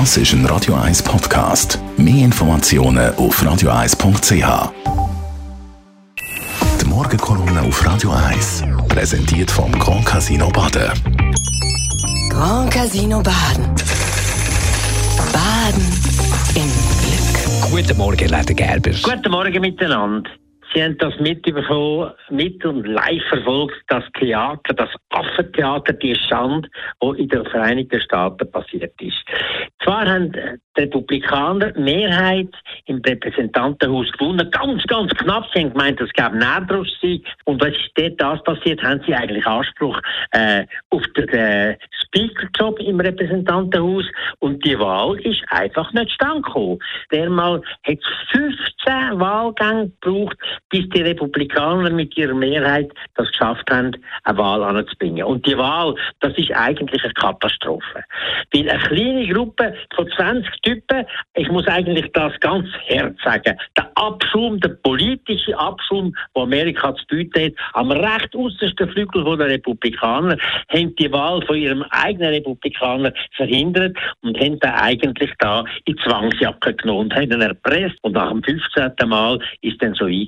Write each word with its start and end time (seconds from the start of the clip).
Das 0.00 0.16
ist 0.16 0.32
ein 0.32 0.44
Radio 0.46 0.74
1 0.74 1.04
Podcast. 1.04 1.78
Mehr 1.96 2.24
Informationen 2.24 3.14
auf 3.14 3.40
radio1.ch. 3.40 4.72
Die 6.80 6.84
Morgenkolumne 6.84 7.62
auf 7.62 7.86
Radio 7.86 8.10
1 8.10 8.64
präsentiert 8.88 9.52
vom 9.52 9.70
Grand 9.78 10.04
Casino 10.04 10.48
Baden. 10.48 10.90
Grand 12.28 12.72
Casino 12.72 13.22
Baden. 13.22 13.72
Baden 15.32 15.86
im 16.56 16.68
Glück. 16.98 17.70
Guten 17.70 17.96
Morgen, 17.96 18.28
Leder 18.28 18.52
Gerber. 18.52 18.90
Guten 19.00 19.30
Morgen 19.30 19.60
miteinander. 19.60 20.28
Sie 20.74 20.82
haben 20.82 20.98
das 20.98 21.14
mitbekommen, 21.20 22.10
mit 22.30 22.64
und 22.64 22.84
live 22.84 23.22
verfolgt, 23.28 23.76
das 23.86 24.02
Theater, 24.18 24.74
das 24.74 24.88
Affentheater, 25.10 25.92
die 25.92 26.16
Schande, 26.16 26.68
die 27.00 27.22
in 27.22 27.28
den 27.28 27.44
Vereinigten 27.46 28.00
Staaten 28.00 28.50
passiert 28.50 29.00
ist. 29.00 29.22
Zwar 29.84 30.08
haben 30.08 30.32
Republikaner 30.76 31.72
Mehrheit 31.78 32.48
im 32.86 33.00
Repräsentantenhaus 33.00 34.10
gewonnen, 34.12 34.50
ganz, 34.50 34.82
ganz 34.84 35.12
knapp. 35.14 35.46
Sie 35.52 35.60
haben 35.60 35.72
gemeint, 35.72 36.00
es 36.00 36.12
gäbe 36.12 36.36
Nähdruss 36.36 36.96
Und 37.44 37.60
was 37.60 37.70
ist 37.70 37.90
dort 37.94 38.20
das 38.20 38.42
passiert, 38.44 38.82
haben 38.82 39.00
sie 39.06 39.14
eigentlich 39.14 39.46
Anspruch 39.46 40.00
äh, 40.32 40.64
auf 40.90 41.02
den 41.16 41.28
äh, 41.28 41.76
Speaker-Job 42.04 42.78
im 42.80 43.00
Repräsentantenhaus. 43.00 44.04
Und 44.40 44.64
die 44.64 44.78
Wahl 44.78 45.18
ist 45.20 45.42
einfach 45.48 45.92
nicht 45.92 46.10
stand 46.12 46.44
gekommen. 46.44 46.78
Dermal 47.12 47.62
hat 47.84 47.98
es 47.98 48.30
15 48.32 49.20
Wahlgänge 49.20 49.90
gebraucht, 50.00 50.36
bis 50.70 50.88
die 50.90 51.02
Republikaner 51.02 51.90
mit 51.90 52.16
ihrer 52.16 52.34
Mehrheit 52.34 52.92
das 53.14 53.28
geschafft 53.28 53.70
haben, 53.70 53.96
eine 54.24 54.38
Wahl 54.38 54.62
anzubringen. 54.62 55.24
Und 55.24 55.46
die 55.46 55.56
Wahl, 55.56 55.94
das 56.20 56.36
ist 56.36 56.52
eigentlich 56.52 57.02
eine 57.04 57.12
Katastrophe. 57.14 58.04
Weil 58.52 58.68
eine 58.68 58.82
kleine 58.82 59.26
Gruppe 59.28 59.74
von 59.94 60.08
20 60.10 60.62
Typen, 60.64 61.04
ich 61.34 61.48
muss 61.48 61.66
eigentlich 61.66 62.10
das 62.12 62.32
ganz 62.40 62.66
hart 62.88 63.16
sagen, 63.22 63.56
der 63.76 63.90
Abschum, 63.94 64.58
der 64.60 64.70
politische 64.82 65.56
Abschum, 65.58 66.14
den 66.34 66.42
Amerika 66.42 66.94
zu 66.94 67.04
bieten 67.06 67.44
hat, 67.44 67.52
am 67.74 67.90
recht 67.92 68.34
äußersten 68.34 68.88
Flügel 68.90 69.24
der 69.36 69.48
Republikaner, 69.48 70.36
haben 70.68 70.96
die 70.96 71.12
Wahl 71.12 71.44
von 71.46 71.56
ihrem 71.56 71.82
eigenen 71.90 72.30
Republikaner 72.30 73.12
verhindert 73.36 73.96
und 74.22 74.38
haben 74.38 74.58
dann 74.60 74.74
eigentlich 74.74 75.32
da 75.38 75.64
in 75.84 75.96
Zwangsjacke 75.98 76.74
genommen 76.74 77.00
und 77.00 77.14
haben 77.14 77.30
ihn 77.30 77.40
erpresst. 77.42 77.96
Und 78.02 78.12
nach 78.12 78.30
dem 78.30 78.42
15. 78.42 78.92
Mal 79.06 79.38
ist 79.60 79.82
dann 79.82 79.94
so 79.94 80.06
ein 80.06 80.26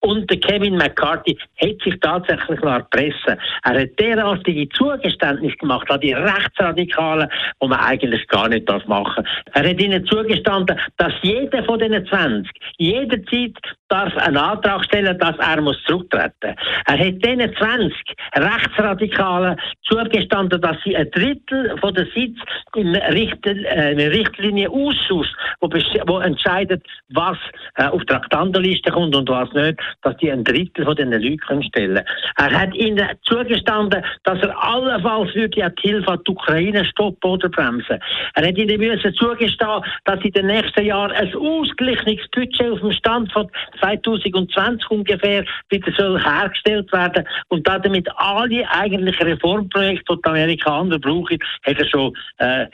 und 0.00 0.30
der 0.30 0.38
Kevin 0.38 0.76
McCarthy 0.76 1.36
hat 1.60 1.82
sich 1.82 1.98
tatsächlich 2.00 2.60
erpressen. 2.62 3.36
Er 3.64 3.80
hat 3.80 3.98
derartige 3.98 4.68
Zugeständnisse 4.70 5.56
gemacht 5.56 5.90
an 5.90 6.00
die 6.00 6.12
Rechtsradikalen, 6.12 7.28
wo 7.58 7.66
man 7.66 7.80
eigentlich 7.80 8.26
gar 8.28 8.48
nicht 8.48 8.68
das 8.68 8.86
machen 8.86 9.24
Er 9.64 9.70
hat 9.70 9.80
ihnen 9.80 10.04
zugestanden, 10.04 10.78
dass 10.98 11.14
jeder 11.22 11.64
von 11.64 11.78
diesen 11.78 12.06
20 12.06 12.52
jederzeit 12.76 13.54
darf 13.88 14.14
einen 14.18 14.36
Antrag 14.36 14.84
stellen, 14.84 15.18
dass 15.18 15.36
er 15.38 15.60
muss 15.62 15.82
zurücktreten. 15.86 16.54
Er 16.86 16.98
hat 16.98 17.24
diesen 17.24 17.56
20 17.56 17.92
Rechtsradikalen 18.36 19.56
zugestanden, 19.84 20.60
dass 20.60 20.76
sie 20.84 20.94
ein 20.94 21.10
Drittel 21.12 21.78
von 21.78 21.94
der 21.94 22.04
Sitz 22.14 22.38
im 22.74 22.94
Richt 22.94 23.46
äh, 23.46 24.08
Richtlinienausschuss, 24.08 25.28
wo, 25.60 25.70
wo 26.06 26.18
entscheidet, 26.18 26.84
was 27.10 27.38
äh, 27.76 27.84
auf 27.84 28.00
die 28.00 28.06
Traktandenliste 28.06 28.90
kommt 28.90 29.16
und 29.16 29.30
was 29.30 29.50
nicht, 29.52 29.80
dass 30.02 30.16
die 30.18 30.30
ein 30.30 30.44
Drittel 30.44 30.84
von 30.84 30.96
diesen 30.96 31.12
Leuten 31.12 31.62
stellen 31.62 32.04
können. 32.04 32.06
Er 32.36 32.60
hat 32.60 32.74
ihnen 32.74 33.08
zugestanden, 33.22 34.04
dass 34.24 34.42
er 34.42 34.62
allenfalls 34.62 35.34
würde 35.34 35.72
die 35.82 35.88
Hilfe 35.88 36.08
an 36.10 36.20
die 36.26 36.30
Ukraine 36.32 36.84
stoppen 36.84 37.30
oder 37.30 37.48
bremsen. 37.48 37.98
Er 38.34 38.46
hat 38.46 38.58
ihnen 38.58 38.78
müssen 38.78 39.14
zugestehen, 39.58 39.84
dass 40.04 40.24
in 40.24 40.32
den 40.32 40.46
nächsten 40.46 40.84
Jahren 40.84 41.12
ein 41.12 41.34
ausgeglichenes 41.34 42.26
Budget 42.32 42.72
auf 42.72 42.80
dem 42.80 42.92
Stand 42.92 43.32
von 43.32 43.50
2020 43.80 44.90
ungefähr 44.90 45.44
wieder 45.70 45.92
soll 45.92 46.22
hergestellt 46.22 46.92
werden 46.92 47.26
und 47.48 47.66
damit 47.66 48.08
alle 48.16 48.68
eigentlichen 48.70 49.26
Reformprojekte, 49.26 50.14
die 50.16 50.22
die 50.22 50.28
Amerikaner 50.28 50.98
brauchen, 50.98 51.38
hat 51.64 51.88
schon, 51.88 52.12
äh, 52.38 52.66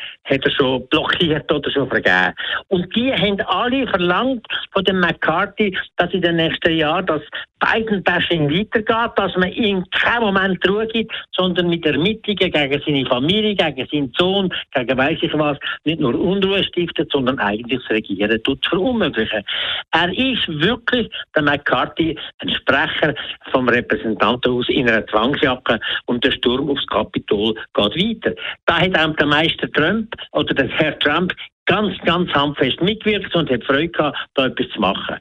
schon 0.57 0.87
blockiert 0.89 1.51
oder 1.53 1.71
schon 1.71 1.89
vergeben. 1.89 2.35
Und 2.69 2.95
die 2.95 3.13
haben 3.13 3.41
alle 3.47 3.87
verlangt 3.89 4.47
von 4.73 4.85
dem 4.85 5.01
McCarthy, 5.01 5.77
dass 5.97 6.13
in 6.13 6.23
den 6.23 6.37
nächsten 6.37 6.75
Jahren 6.77 7.07
das 7.07 7.23
Biden-Bashing 7.61 8.51
weitergeht, 8.51 9.13
dass 9.17 9.37
man 9.37 9.53
ihm 9.53 9.85
keinen 9.91 10.23
Moment 10.23 10.67
Ruhe 10.69 10.87
gibt, 10.87 11.13
sondern 11.33 11.69
mit 11.69 11.85
Ermittlungen 11.85 12.37
gegen 12.37 12.83
seine 12.85 13.07
Familie, 13.07 13.55
gegen 13.55 13.89
seinen 13.91 14.13
Sohn, 14.17 14.53
gegen 14.75 14.99
weiss 14.99 15.19
ich 15.21 15.33
was, 15.35 15.59
nicht 15.85 16.01
nur 16.01 16.19
Unruhe 16.19 16.65
stiftet, 16.71 17.11
sondern 17.13 17.39
eigentlich 17.39 17.81
das 17.83 17.91
Regieren 17.91 18.43
tut 18.43 18.65
verunmöglichen. 18.67 19.43
Er 19.93 20.09
ist 20.11 20.49
wirklich, 20.49 21.11
der 21.35 21.43
McCarthy, 21.43 22.19
ein 22.39 22.51
Sprecher 22.51 23.15
vom 23.51 23.69
Repräsentantenhaus 23.69 24.69
in 24.69 24.89
einer 24.89 25.07
Zwangsjacke 25.07 25.79
und 26.07 26.25
der 26.25 26.33
Sturm 26.33 26.71
aufs 26.71 26.87
Kapitol 26.87 27.55
geht 27.75 27.77
weiter. 27.77 28.35
Da 28.67 28.81
hat 28.81 28.99
auch 28.99 29.17
der 29.17 29.27
Meister 29.27 29.71
Trump 29.73 30.15
oder 30.33 30.55
der 30.55 30.69
Herr 30.69 30.99
Trump 30.99 31.33
ganz, 31.71 31.97
ganz 32.05 32.29
handfest 32.33 32.81
mitgewirkt 32.83 33.33
und 33.37 33.49
hat 33.49 33.63
Freude 33.63 33.89
gehabt, 33.89 34.19
da 34.35 34.47
etwas 34.47 34.69
zu 34.71 34.81
machen. 34.81 35.17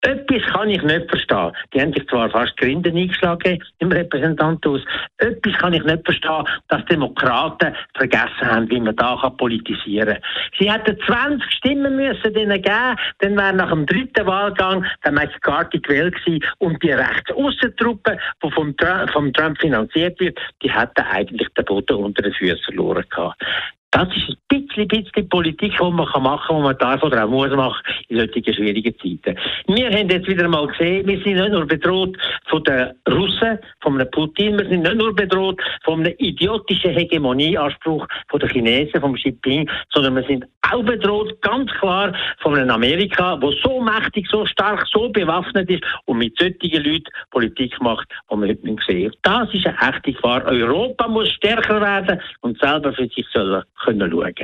Etwas 0.00 0.42
kann 0.54 0.70
ich 0.70 0.82
nicht 0.82 1.10
verstehen. 1.10 1.52
Die 1.74 1.80
haben 1.80 1.92
sich 1.92 2.08
zwar 2.08 2.30
fast 2.30 2.56
Grinden 2.56 2.96
eingeschlagen 2.96 3.62
im 3.80 3.92
Repräsentantenhaus. 3.92 4.80
Etwas 5.18 5.52
kann 5.58 5.74
ich 5.74 5.84
nicht 5.84 6.02
verstehen, 6.06 6.44
dass 6.68 6.86
Demokraten 6.86 7.74
vergessen 7.94 8.40
haben, 8.40 8.70
wie 8.70 8.80
man 8.80 8.96
da 8.96 9.18
kann 9.20 9.36
politisieren 9.36 10.14
kann. 10.14 10.22
Sie 10.58 10.72
hätten 10.72 10.96
20 11.06 11.52
Stimmen 11.52 11.96
müssen 11.96 12.32
denen 12.32 12.62
geben, 12.62 12.96
dann 13.18 13.36
wäre 13.36 13.52
nach 13.52 13.68
dem 13.68 13.84
dritten 13.84 14.26
Wahlgang 14.26 14.86
der 15.04 15.12
McCarthy 15.12 15.80
gewählt 15.80 16.14
gewesen 16.24 16.42
und 16.58 16.82
die 16.82 16.92
Rechtsaussentruppe, 16.92 18.16
die 18.42 18.50
vom 18.52 18.74
Trump, 18.78 19.10
vom 19.10 19.30
Trump 19.34 19.60
finanziert 19.60 20.18
wird, 20.18 20.38
die 20.62 20.72
hätten 20.72 21.02
eigentlich 21.02 21.48
den 21.50 21.64
Boden 21.66 21.96
unter 21.96 22.22
den 22.22 22.32
Füßen 22.32 22.64
verloren 22.64 23.04
gehabt. 23.10 23.44
Das 23.92 24.08
ist 24.16 24.28
ein 24.28 24.66
bisschen, 24.66 24.86
bisschen 24.86 25.28
Politik, 25.28 25.72
die 25.72 25.82
man 25.82 25.94
machen 25.96 26.22
kann, 26.46 26.56
die 26.56 26.62
man 26.62 26.78
darf 26.78 27.02
oder 27.02 27.24
auch 27.24 27.28
muss 27.28 27.50
machen 27.50 27.82
in 28.08 28.18
solchen 28.18 28.54
schwierigen 28.54 28.94
Zeiten. 28.98 29.36
Wir 29.66 29.90
haben 29.90 30.08
jetzt 30.08 30.28
wieder 30.28 30.44
einmal 30.44 30.68
gesehen, 30.68 31.06
wir 31.08 31.20
sind 31.22 31.34
nicht 31.34 31.50
nur 31.50 31.66
bedroht 31.66 32.16
von 32.46 32.62
den 32.62 32.92
Russen, 33.08 33.58
von 33.80 33.94
einem 33.94 34.08
Putin, 34.12 34.58
wir 34.58 34.68
sind 34.68 34.82
nicht 34.82 34.94
nur 34.94 35.12
bedroht 35.12 35.60
von 35.82 36.00
einem 36.00 36.14
idiotischen 36.18 36.92
Hegemonieanspruch 36.92 38.06
von 38.28 38.40
den 38.40 38.48
Chinesen, 38.50 39.00
vom 39.00 39.14
Xi 39.14 39.30
Jinping, 39.30 39.68
sondern 39.92 40.16
wir 40.16 40.24
sind 40.24 40.44
auch 40.70 40.82
bedroht, 40.84 41.40
ganz 41.42 41.70
klar, 41.72 42.12
von 42.38 42.56
einem 42.56 42.70
Amerika, 42.70 43.36
das 43.36 43.54
so 43.62 43.80
mächtig, 43.80 44.26
so 44.30 44.46
stark, 44.46 44.86
so 44.92 45.08
bewaffnet 45.08 45.68
ist 45.68 45.82
und 46.04 46.18
mit 46.18 46.38
solchen 46.38 46.84
Leuten 46.84 47.10
Politik 47.30 47.80
macht, 47.80 48.08
die 48.30 48.36
wir 48.36 48.48
heute 48.48 48.66
nicht 48.66 48.82
sehen. 48.86 49.12
Das 49.22 49.52
ist 49.52 49.66
eine 49.66 49.76
echte 49.80 50.12
Gefahr. 50.12 50.44
Europa 50.44 51.08
muss 51.08 51.28
stärker 51.30 51.80
werden 51.80 52.20
und 52.40 52.58
selber 52.60 52.92
für 52.92 53.08
sich 53.08 53.26
sollen 53.32 53.62
können 53.84 54.10
schauen. 54.10 54.34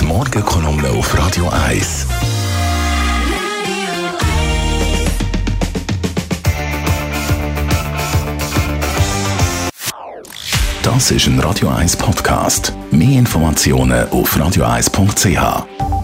Die 0.00 0.04
Morgenkolumne 0.04 0.88
auf 0.90 1.18
Radio 1.18 1.48
1. 1.66 2.06
Das 10.82 11.10
ist 11.10 11.26
ein 11.26 11.38
Radio 11.40 11.68
1 11.68 11.96
Podcast. 11.96 12.72
Mehr 12.90 13.18
Informationen 13.18 14.08
auf 14.10 14.36
radio1.ch. 14.36 16.01